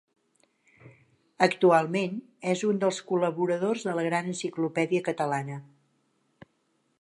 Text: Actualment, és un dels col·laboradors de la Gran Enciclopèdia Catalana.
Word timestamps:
Actualment, 1.47 2.15
és 2.53 2.63
un 2.69 2.81
dels 2.85 3.01
col·laboradors 3.11 3.85
de 3.91 3.95
la 4.01 4.07
Gran 4.09 4.33
Enciclopèdia 4.33 5.05
Catalana. 5.11 5.61